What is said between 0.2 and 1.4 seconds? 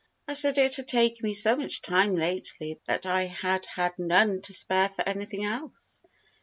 I said it had taken me